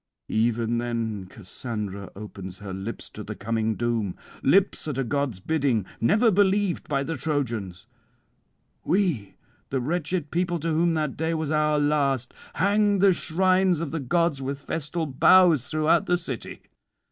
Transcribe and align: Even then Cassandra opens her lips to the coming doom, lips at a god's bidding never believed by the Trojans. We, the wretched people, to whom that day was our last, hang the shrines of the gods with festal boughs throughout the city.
Even 0.29 0.79
then 0.79 1.27
Cassandra 1.27 2.09
opens 2.15 2.57
her 2.57 2.73
lips 2.73 3.07
to 3.11 3.23
the 3.23 3.35
coming 3.35 3.75
doom, 3.75 4.15
lips 4.41 4.87
at 4.87 4.97
a 4.97 5.03
god's 5.03 5.39
bidding 5.39 5.85
never 5.99 6.31
believed 6.31 6.87
by 6.87 7.03
the 7.03 7.15
Trojans. 7.15 7.85
We, 8.83 9.35
the 9.69 9.79
wretched 9.79 10.31
people, 10.31 10.57
to 10.61 10.69
whom 10.73 10.95
that 10.95 11.15
day 11.17 11.35
was 11.35 11.51
our 11.51 11.77
last, 11.77 12.33
hang 12.55 12.97
the 12.97 13.13
shrines 13.13 13.79
of 13.79 13.91
the 13.91 13.99
gods 13.99 14.41
with 14.41 14.59
festal 14.59 15.05
boughs 15.05 15.67
throughout 15.67 16.07
the 16.07 16.17
city. 16.17 16.63